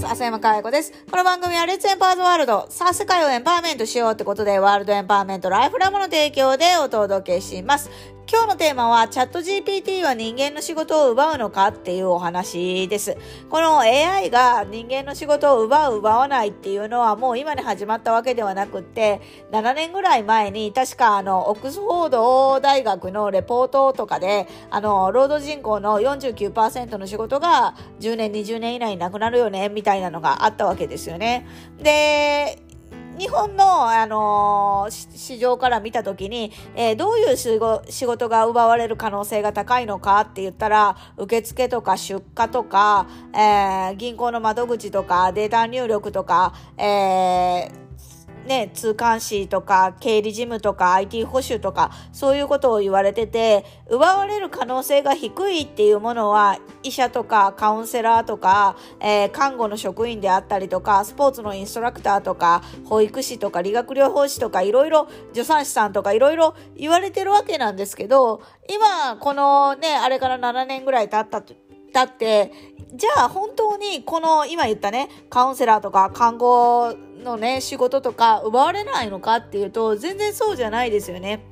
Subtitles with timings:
[0.00, 0.12] ます。
[0.12, 0.92] 浅山かや子です。
[1.10, 2.66] この番組はレッツエンパワーズワールド。
[2.70, 7.90] さあ、世界をエンパワーメントしようってことで、ワールドエンパワーメントライフラムの提供でお届けします。
[8.32, 13.16] 今日のテーマは、チャット GPT は人間の仕事を奪うのかっていうお話です。
[13.48, 19.20] この AI が人間の仕事を奪う、奪わないっていうのはもう今に始まったわけではなくって、
[19.50, 31.48] 7年ぐらい前に、確かあの、オックスフォード大学のレポートとかで、あの、労働人口の49%の仕事が10年、20年以内になくなるよね、みたいなのがあったわけですよね。
[31.82, 32.62] で、
[33.20, 47.90] 日本の、あのー、市場から見た時に、えー、どういう仕事が奪われる可能性が高いのかって言ったら、受付とか出荷とか、えー、銀行の窓口とか、データ入力とか、えー
[48.46, 71.54] ね、通関士とか経理事務とか IT 保守とかそういうことを言われてて奪われる可能性が低いっていうものは医者とかカウンセラーとか、えー、看護の職員であったりとかスポーツのインストラクターとか保育士とか理学療法士とかいろいろ助産師さんとかいろいろ言われてるわけなんですけど今このねあれから7年ぐらい経ったと
[71.92, 72.52] 経って
[72.94, 81.44] じゃあ本当にこの今言ったねカウンセラーとか看護のね、仕事とか奪われないのかっていうと、全然そうじゃないですよね。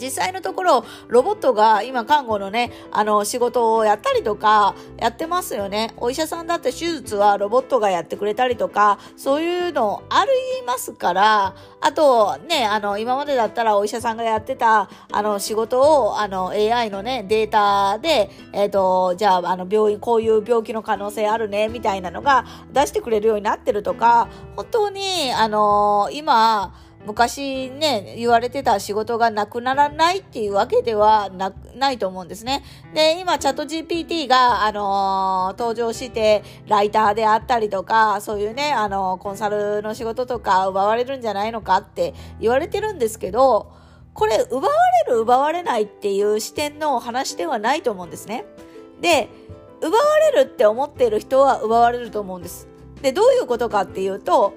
[0.00, 5.92] 実際のところ、ロボットが今看護のね、あの仕事をやったりとか、やってますよね。
[5.96, 26.74] お医者さんだって手術はロボットがやってくれたりとか、そういうのありますから、あとね、あの、今までだったらお医者さんがやってた、あの、仕事を、あの、AI のね、データで、えっ、ー、と、じゃあ、あの、病院、こういう病気の可能性あるね、みたいなのが出してくれるようになってるとか、本当に、あの、今、
[27.06, 32.62] 昔ね、言われてた仕事がなくならないっていうわけではなないと思うんですね。
[32.94, 43.72] で、今、チャット GPT が、あのー、登場して、ライターであったりとか、そういうね、あのー、コンサルの仕事とか奪われるんじゃないのかって言われてるんですけど、
[44.12, 44.74] これ、奪わ
[45.06, 48.44] れる、奪われないっていう視点の話ではないと思うんですね。
[49.00, 49.28] で、
[49.80, 52.68] 奪われるって思ってる人は奪われると思うんです。
[53.00, 54.52] で、どういうことかっていうと、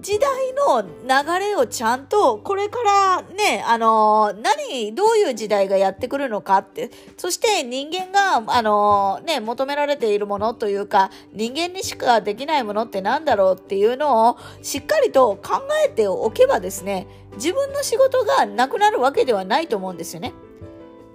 [0.00, 20.32] 時代の流れをちゃんと、これからね、あの何、どういう時代がやってくるのかって、そして人間が、あのね、求められているものというか、人間にしかできないものって何だろうっていうのを、しっかりと考えておけばですね、自分の仕事がなくなるわけではないと思うんですよね。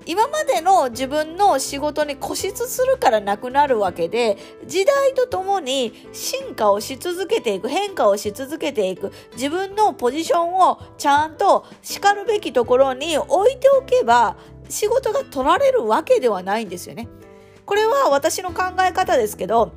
[0.06, 14.38] 今までの自分の仕事に固執するからなくなるわけで、時代とともに進化をし続けていく、変化をし続けていく、自分のポジションをちゃんと叱るべきところに置いておけば、
[14.70, 17.08] 仕事が取られるわけではないんですよね。
[17.66, 19.72] これは私の考え方ですけど、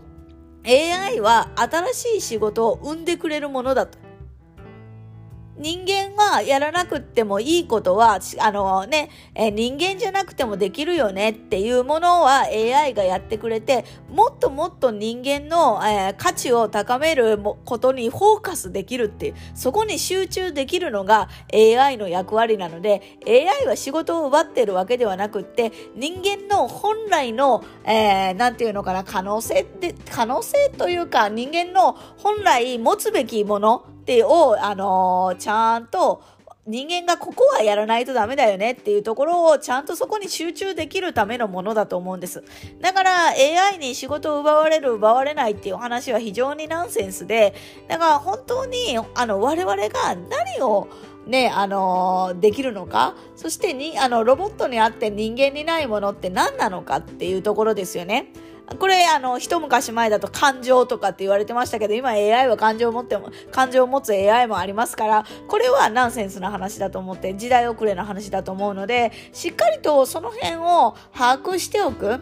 [0.67, 4.06] AI は新しい仕事を生んでくれるものだと。
[5.59, 36.23] 人間がやらなくてもいいことは、あのね、え人間じゃなくてもできるよねっていうものは AI がやってくれて、もっともっと人間の、えー、価値を高めることにフォーカスできるっていう、そこに集中できるのが AI の役割なので、AI は仕事を奪ってるわけではなくって、人間の本来の、えー、なんていうのかな、可能性って、可能性というか、人間の本来持つべきもの、ってを、あのー、ちゃんと
[36.65, 42.45] 人間がここはやらないとダメだよねっていうところをちゃんとそこに集中できるためのものだと思うんです。
[42.81, 47.55] だから AI に仕事を奪われる奪われないっていう話は非常にナンセンスで、
[47.89, 50.89] だから本当にあの我々が何を
[51.27, 58.29] ね、あのー、できるのかそしてに、あの、ロボットにあって人間にないものって何なのかっていうところですよね。
[58.79, 72.21] これ、あの、一昔前だと感情とかって言われてましたけど、今 AI は感情を持っても、感情を持つ AI もありますから、これはナンセンスな話だと思って、時代遅れの話だと思うので、しっかりとその辺を把握しておく。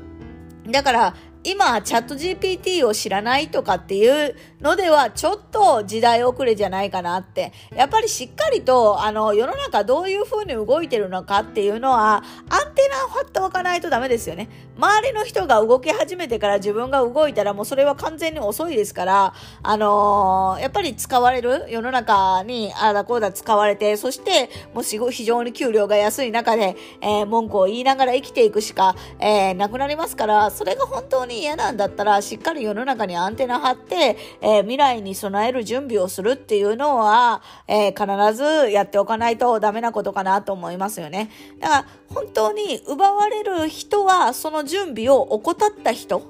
[0.71, 7.53] だから、今、チャット GPT を知らないとかっていうのでは、ちょっと時代遅れじゃないかなって。
[7.77, 14.49] やっぱりしっかりと、あの、世の中どういう風に動いてるのかっていうのは、アンテナを張っておかないとダメですよね。
[14.79, 41.31] 周りの人が動き始めてから自分が動いたら、もうそれは完全に遅いですから、あのー、やっぱり使われる、世の中にあだこうだ使われて、そして、もう非常に給料が安い中で、えー、文句を言いながら生きていくしか、えー、なくなりますから、それが本当にに嫌なんだったら、しっかり世の中にアンテナ張って、えー、未来に備える準備をするっていうのは、えー、必ずやっておかないとダメなことかなと思いますよね。
[41.61, 46.23] だから、本当に奪われる人は、その準備を怠った人。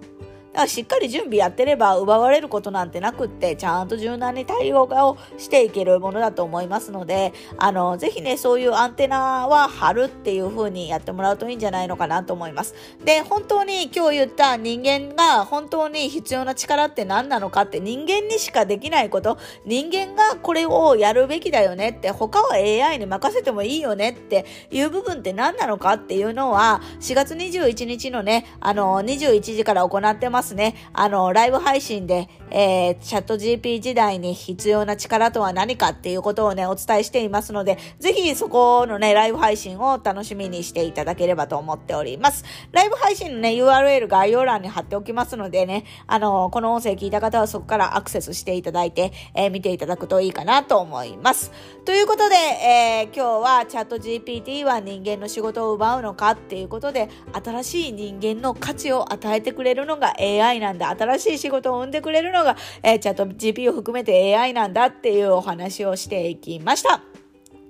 [0.54, 12.76] だからしっかり準備やってれば奪われることなんてなくって、ちゃんと柔軟に対応をしていけるものだと思いますので、あの、ぜひね、そういうアンテナは張るっていう風にやってもらうといいんじゃないのかなと思います。
[13.04, 30.74] で、本当に今日言った人間が本当に必要な力って何なのかって人間にしかできないこと、人間がこれをやるべきだよねって、他は AI に任せてもいいよねっていう部分って何なのかっていうのは、4月21日のね、あの、21時から行ってますますね。
[30.92, 42.44] あの、ライブ配信で、えー、チャット GP 時代に必要な力とは何かっていうことをね、お伝えしていますので、ぜひそこのね、ライブ配信を楽しみにしていただければと思っております。
[42.72, 51.50] ライブ配信のね、URL 概要欄に貼っておきますのでね、あの、この音声聞いた方はそこからアクセスしていただいて、えー、見ていただくといいかなと思います。
[51.86, 60.88] ということで、えー、今日はチャット GPT は人間の仕事を奪うのかっていうことで、新しい人間の価値を与えてくれるのが AI AI なんだ。
[60.90, 67.02] 新しい仕事を生んでくれるのが、えー、チャット GP を含めて AI なんだっていうお話をしていきました。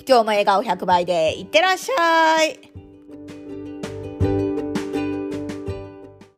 [0.07, 2.84] 今日も笑顔100倍でいってらっしゃい。